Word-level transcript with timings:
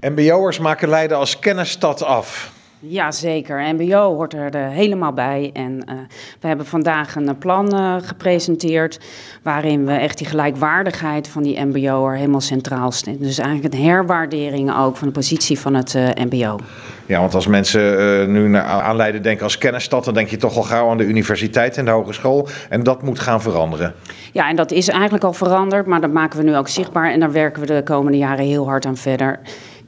MBO'ers 0.00 0.58
maken 0.58 0.88
Leiden 0.88 1.16
als 1.16 1.38
kennisstad 1.38 2.04
af. 2.04 2.52
Jazeker, 2.82 3.74
MBO 3.74 4.14
hoort 4.14 4.34
er 4.34 4.54
uh, 4.56 4.68
helemaal 4.68 5.12
bij. 5.12 5.50
En 5.52 5.72
uh, 5.88 5.94
we 6.40 6.46
hebben 6.46 6.66
vandaag 6.66 7.14
een 7.14 7.38
plan 7.38 7.74
uh, 7.74 7.96
gepresenteerd 8.02 9.00
waarin 9.42 9.86
we 9.86 9.92
echt 9.92 10.18
die 10.18 10.26
gelijkwaardigheid 10.26 11.28
van 11.28 11.42
die 11.42 11.64
MBO'er 11.64 12.16
helemaal 12.16 12.40
centraal 12.40 12.92
stellen. 12.92 13.22
Dus 13.22 13.38
eigenlijk 13.38 13.74
een 13.74 13.84
herwaardering 13.84 14.76
ook 14.76 14.96
van 14.96 15.06
de 15.06 15.12
positie 15.12 15.58
van 15.58 15.74
het 15.74 15.94
MBO. 16.30 16.58
Ja, 17.06 17.20
want 17.20 17.34
als 17.34 17.46
mensen 17.46 18.32
nu 18.32 18.48
naar 18.48 18.64
aan 18.64 18.96
Leiden 18.96 19.22
denken 19.22 19.44
als 19.44 19.58
kennisstad, 19.58 20.04
dan 20.04 20.14
denk 20.14 20.28
je 20.28 20.36
toch 20.36 20.56
al 20.56 20.62
gauw 20.62 20.90
aan 20.90 20.96
de 20.96 21.04
universiteit 21.04 21.76
en 21.76 21.84
de 21.84 21.90
hogeschool. 21.90 22.48
En 22.68 22.82
dat 22.82 23.02
moet 23.02 23.18
gaan 23.18 23.42
veranderen. 23.42 23.94
Ja, 24.32 24.48
en 24.48 24.56
dat 24.56 24.70
is 24.70 24.88
eigenlijk 24.88 25.24
al 25.24 25.32
veranderd, 25.32 25.86
maar 25.86 26.00
dat 26.00 26.12
maken 26.12 26.38
we 26.38 26.44
nu 26.44 26.56
ook 26.56 26.68
zichtbaar 26.68 27.12
en 27.12 27.20
daar 27.20 27.32
werken 27.32 27.60
we 27.60 27.66
de 27.66 27.82
komende 27.82 28.18
jaren 28.18 28.44
heel 28.44 28.66
hard 28.66 28.86
aan 28.86 28.96
verder. 28.96 29.40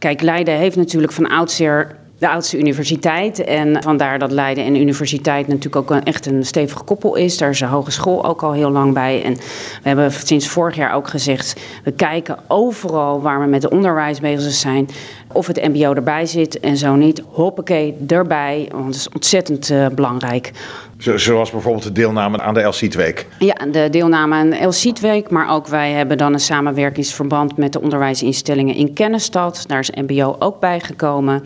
Kijk, 0.03 0.21
Leiden 0.23 0.55
heeft 0.55 0.77
natuurlijk 0.77 1.13
van 1.13 1.27
oudsher 1.29 1.97
de 2.23 2.29
oudste 2.29 2.59
universiteit. 2.59 3.45
En 3.45 3.83
vandaar 3.83 4.19
dat 4.19 4.31
Leiden 4.31 4.65
en 4.65 4.77
universiteit 4.77 5.47
natuurlijk 5.47 5.77
ook 5.77 5.91
een, 5.91 6.05
echt 6.05 6.27
een 6.27 6.45
stevig 6.45 6.85
koppel 6.85 7.15
is. 7.15 7.39
Daar 7.39 7.51
is 7.51 7.59
de 7.59 7.67
hogeschool 7.67 8.25
ook 8.25 8.43
al 8.43 8.53
heel 8.53 8.71
lang 8.71 8.95
bij. 8.95 9.23
En 9.23 9.35
we 9.83 9.89
hebben 9.89 10.13
sinds 10.13 10.49
vorig 10.49 10.77
jaar 10.77 10.95
ook 10.95 11.09
gezegd... 11.09 11.61
we 11.85 11.93
kijken 11.93 12.39
overal 12.49 13.21
waar 13.21 13.41
we 13.41 13.47
met 13.47 13.63
de 13.63 13.71
onderwijs 13.71 14.21
bezig 14.21 14.53
zijn... 14.53 14.89
of 15.33 15.47
het 15.47 15.69
mbo 15.69 15.95
erbij 15.95 16.27
zit 16.27 16.61
en 16.61 16.77
zo 16.77 16.95
niet. 16.95 17.23
Hoppakee, 17.29 17.97
erbij, 18.09 18.69
want 18.73 18.87
het 18.87 18.95
is 18.95 19.09
ontzettend 19.09 19.71
uh, 19.71 19.87
belangrijk. 19.89 20.53
Zoals 20.99 21.51
bijvoorbeeld 21.51 21.85
de 21.85 21.93
deelname 21.93 22.41
aan 22.41 22.55
de 22.55 22.63
LC 22.63 22.93
Week. 22.93 23.27
Ja, 23.39 23.55
de 23.71 23.89
deelname 23.91 24.35
aan 24.35 24.51
de 24.51 24.65
LC 24.65 24.99
Week. 24.99 25.31
Maar 25.31 25.51
ook 25.51 25.67
wij 25.67 25.91
hebben 25.91 26.19
dan 26.19 26.33
een 26.33 26.41
samenwerkingsverband 26.41 27.57
met 27.57 27.73
de 27.73 27.81
onderwijsinstellingen 27.81 28.75
in 28.75 28.93
Kennisstad. 28.93 29.65
Daar 29.67 29.79
is 29.79 29.91
MBO 29.91 30.37
ook 30.39 30.61
bij 30.61 30.81
gekomen. 30.81 31.43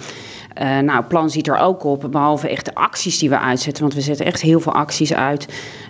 Uh, 0.63 0.79
nou, 0.79 1.05
plan 1.05 1.31
ziet 1.31 1.49
er 1.49 1.59
ook 1.59 1.85
op, 1.85 2.09
behalve 2.11 2.49
echt 2.49 2.65
de 2.65 2.75
acties 2.75 3.19
die 3.19 3.29
we 3.29 3.39
uitzetten, 3.39 3.83
want 3.83 3.95
we 3.95 4.01
zetten 4.01 4.27
echt 4.27 4.41
heel 4.41 4.61
veel 4.61 4.73
acties 4.73 5.15
uit. 5.15 5.49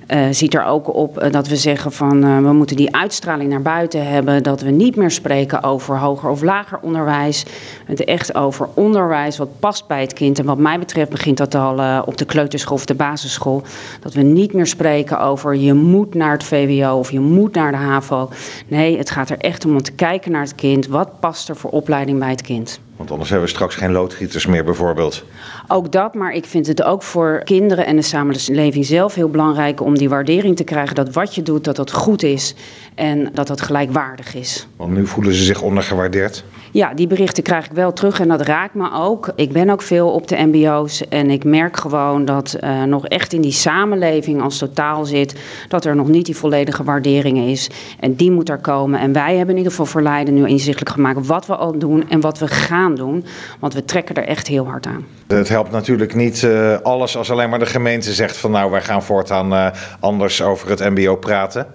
Uh, 0.08 0.26
ziet 0.30 0.54
er 0.54 0.64
ook 0.64 0.94
op 0.94 1.22
uh, 1.22 1.30
dat 1.30 1.48
we 1.48 1.56
zeggen 1.56 1.92
van 1.92 2.44
we 2.44 2.52
moeten 2.52 2.76
die 2.76 2.96
uitstraling 2.96 3.50
naar 3.50 3.62
buiten 3.62 4.06
hebben. 4.06 4.42
Dat 4.42 4.60
we 4.60 4.70
niet 4.70 4.96
meer 4.96 5.10
spreken 5.10 5.62
over 5.62 5.98
hoger 5.98 6.30
of 6.30 6.42
lager 6.42 6.78
onderwijs. 6.82 7.44
Het 7.84 8.04
echt 8.04 8.34
over 8.34 8.68
onderwijs 8.74 9.36
wat 9.36 9.60
past 9.60 9.86
bij 9.86 10.00
het 10.00 10.12
kind. 10.12 10.38
En 10.38 10.44
wat 10.44 10.58
mij 10.58 10.78
betreft 10.78 11.10
begint 11.10 11.36
dat 11.36 11.54
al 11.54 12.02
op 12.02 12.16
de 12.16 12.24
kleuterschool 12.24 12.76
of 12.76 12.84
de 12.84 12.94
basisschool. 12.94 13.62
Dat 14.00 14.14
we 14.14 14.22
niet 14.22 14.52
meer 14.52 14.66
spreken 14.66 15.20
over 15.20 15.56
je 15.56 15.74
moet 15.74 16.14
naar 16.14 16.32
het 16.32 16.44
VWO 16.44 16.98
of 16.98 17.10
je 17.10 17.20
moet 17.20 17.54
naar 17.54 17.70
de 17.70 17.76
HAVO. 17.76 18.30
Nee, 18.66 18.98
het 18.98 19.10
gaat 19.10 19.30
er 19.30 19.38
echt 19.38 19.64
om 19.64 19.72
om 19.76 19.82
te 19.82 19.92
kijken 19.92 20.32
naar 20.32 20.42
het 20.42 20.54
kind. 20.54 20.86
Wat 20.86 21.20
past 21.20 21.48
er 21.48 21.56
voor 21.56 21.70
opleiding 21.70 22.18
bij 22.18 22.30
het 22.30 22.42
kind? 22.42 22.80
Want 22.96 23.10
anders 23.10 23.30
hebben 23.30 23.48
we 23.48 23.54
straks 23.54 23.74
geen 23.74 23.92
loodgieters 23.92 24.46
meer 24.46 24.64
bijvoorbeeld. 24.64 25.24
Ook 25.68 25.92
dat, 25.92 26.14
maar 26.14 26.32
ik 26.32 26.44
vind 26.44 26.66
het 26.66 26.82
ook 26.82 27.02
voor 27.02 27.40
kinderen 27.44 27.86
en 27.86 27.96
de 27.96 28.02
samenleving 28.02 28.86
zelf 28.86 29.14
heel 29.14 29.28
belangrijk 29.28 29.80
om 29.80 29.98
die 29.98 30.08
waardering 30.08 30.56
te 30.56 30.64
krijgen 30.64 30.94
dat 30.94 31.12
wat 31.12 31.34
je 31.34 31.42
doet, 31.42 31.64
dat 31.64 31.76
dat 31.76 31.92
goed 31.92 32.22
is 32.22 32.54
en 32.94 33.30
dat 33.32 33.46
dat 33.46 33.60
gelijkwaardig 33.60 34.34
is. 34.34 34.66
Want 34.76 34.92
nu 34.92 35.06
voelen 35.06 35.34
ze 35.34 35.44
zich 35.44 35.62
ondergewaardeerd? 35.62 36.44
Ja, 36.76 36.94
die 36.94 37.06
berichten 37.06 37.42
krijg 37.42 37.64
ik 37.64 37.72
wel 37.72 37.92
terug 37.92 38.20
en 38.20 38.28
dat 38.28 38.40
raakt 38.40 38.74
me 38.74 38.92
ook. 38.92 39.32
Ik 39.34 39.52
ben 39.52 39.70
ook 39.70 39.82
veel 39.82 40.10
op 40.10 40.28
de 40.28 40.36
MBO's 40.36 41.08
en 41.08 41.30
ik 41.30 41.44
merk 41.44 41.76
gewoon 41.76 42.24
dat 42.24 42.56
uh, 42.60 42.82
nog 42.82 43.06
echt 43.06 43.32
in 43.32 43.40
die 43.40 43.52
samenleving 43.52 44.42
als 44.42 44.58
totaal 44.58 45.04
zit, 45.04 45.40
dat 45.68 45.84
er 45.84 45.96
nog 45.96 46.08
niet 46.08 46.26
die 46.26 46.36
volledige 46.36 46.84
waardering 46.84 47.38
is. 47.38 47.70
En 48.00 48.14
die 48.14 48.30
moet 48.30 48.48
er 48.48 48.58
komen. 48.58 49.00
En 49.00 49.12
wij 49.12 49.36
hebben 49.36 49.50
in 49.50 49.56
ieder 49.56 49.70
geval 49.70 49.86
voor 49.86 50.02
Leiden 50.02 50.34
nu 50.34 50.48
inzichtelijk 50.48 50.90
gemaakt 50.90 51.26
wat 51.26 51.46
we 51.46 51.56
al 51.56 51.78
doen 51.78 52.08
en 52.08 52.20
wat 52.20 52.38
we 52.38 52.48
gaan 52.48 52.94
doen. 52.94 53.24
Want 53.60 53.74
we 53.74 53.84
trekken 53.84 54.14
er 54.14 54.26
echt 54.26 54.46
heel 54.46 54.66
hard 54.66 54.86
aan. 54.86 55.06
Het 55.26 55.48
helpt 55.48 55.70
natuurlijk 55.70 56.14
niet 56.14 56.42
uh, 56.42 56.78
alles 56.82 57.16
als 57.16 57.30
alleen 57.30 57.50
maar 57.50 57.58
de 57.58 57.66
gemeente 57.66 58.12
zegt 58.12 58.36
van 58.36 58.50
nou 58.50 58.70
wij 58.70 58.82
gaan 58.82 59.02
voortaan 59.02 59.52
uh, 59.52 59.66
anders 60.00 60.42
over 60.42 60.68
het 60.68 60.80
MBO 60.80 61.16
praten. 61.16 61.66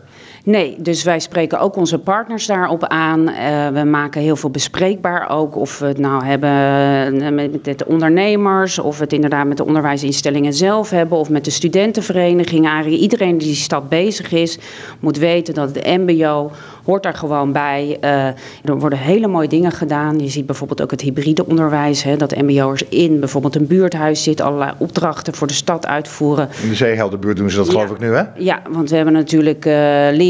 Nee, 0.44 0.76
dus 0.80 1.04
wij 1.04 1.20
spreken 1.20 1.60
ook 1.60 1.76
onze 1.76 2.00
partners 2.00 2.46
daarop 2.46 2.84
aan. 2.84 3.30
Uh, 3.30 3.68
we 3.68 3.84
maken 3.84 4.22
heel 4.22 4.36
veel 4.36 4.50
bespreekbaar 4.50 5.30
ook. 5.30 5.56
Of 5.56 5.80
we 5.80 5.86
het 5.86 5.98
nou 5.98 6.26
hebben 6.26 7.36
met 7.36 7.78
de 7.80 7.86
ondernemers, 7.88 8.80
of 8.80 8.98
we 8.98 9.04
het 9.04 9.14
inderdaad 9.14 9.48
met 9.48 9.58
de 9.58 9.66
onderwijsinstellingen 9.66 10.54
zelf 10.54 10.90
hebben, 10.90 11.18
of 11.18 11.30
met 11.30 11.46
de 11.46 11.52
studentenvereniging. 11.52 12.66
Eigenlijk 12.66 13.02
iedereen 13.02 13.38
die 13.38 13.48
die 13.48 13.56
stad 13.56 13.90
bezig 13.90 14.32
is, 14.32 14.60
moet 15.00 15.18
weten 15.18 15.54
dat 15.54 15.76
het 15.76 15.86
MBO 15.86 16.52
hoort 16.86 17.04
daar 17.04 17.14
gewoon 17.14 17.52
bij. 17.52 17.98
Uh, 18.04 18.26
er 18.64 18.80
worden 18.80 19.00
hele 19.00 19.28
mooie 19.28 19.48
dingen 19.48 19.72
gedaan. 19.72 20.20
Je 20.20 20.30
ziet 20.30 20.46
bijvoorbeeld 20.46 20.82
ook 20.82 20.92
het 20.92 21.02
hybride 21.02 21.46
onderwijs. 21.46 22.04
Hè, 22.04 22.18
dat 22.18 22.36
MBO'ers 22.36 22.84
in 22.90 23.20
bijvoorbeeld 23.20 23.56
een 23.56 23.68
buurthuis 23.68 24.24
zitten, 24.24 24.46
allerlei 24.46 24.72
opdrachten 24.78 25.34
voor 25.34 25.48
de 25.48 25.54
stad 25.54 25.88
uitvoeren. 25.88 26.50
In 26.64 26.70
de 26.70 26.76
Zeehelderbuurt 26.76 27.38
doen 27.38 27.50
ze 27.50 27.58
dat, 27.58 27.66
ja. 27.66 27.72
geloof 27.72 27.92
ik 27.92 28.00
nu, 28.00 28.14
hè? 28.14 28.24
Ja, 28.36 28.62
want 28.70 28.90
we 28.90 28.96
hebben 28.96 29.14
natuurlijk 29.14 29.66
uh, 29.66 29.74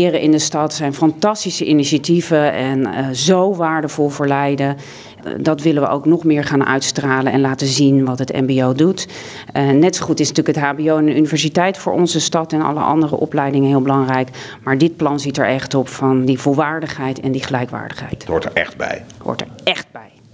in 0.10 0.32
de 0.32 0.40
stad. 0.40 0.74
zijn 0.74 0.94
fantastische 0.94 1.66
initiatieven 1.66 2.54
en 2.54 2.80
uh, 2.80 3.10
zo 3.10 3.56
waardevol 3.56 4.10
voor 4.10 4.28
Leiden. 4.28 4.78
Dat 5.38 5.62
willen 5.62 5.82
we 5.82 5.90
ook 5.90 6.06
nog 6.06 6.24
meer 6.24 6.44
gaan 6.44 6.66
uitstralen 6.66 7.32
en 7.32 7.42
laten 7.42 7.68
zien 7.68 8.06
wat 8.06 8.20
het 8.20 8.34
MBO 8.34 8.74
doet. 8.74 9.08
Uh, 9.54 9.70
net 9.70 9.96
zo 9.96 10.06
goed 10.06 10.20
is 10.20 10.28
natuurlijk 10.32 10.58
het 10.58 10.66
HBO 10.66 10.98
en 10.98 11.06
de 11.06 11.16
universiteit 11.16 11.78
voor 11.78 11.94
onze 11.94 12.20
stad 12.20 12.54
en 12.54 12.62
alle 12.62 12.80
andere 12.80 13.16
opleidingen 13.16 13.70
heel 13.70 13.82
belangrijk. 13.82 14.30
Maar 14.64 14.78
dit 14.78 14.96
plan 14.98 15.20
ziet 15.20 15.38
er 15.38 15.48
echt 15.48 15.74
op 15.74 15.88
van 15.88 16.26
die 16.26 16.40
volwaardigheid 16.40 17.20
en 17.20 17.32
die 17.32 17.44
gelijkwaardigheid. 17.44 18.12
Het 18.12 18.26
hoort 18.26 18.46
er 18.46 18.52
echt 18.54 18.78
bij. 18.78 19.04
Hoort 19.18 19.42
er 19.42 19.48
echt 19.64 19.88
bij. 19.92 20.21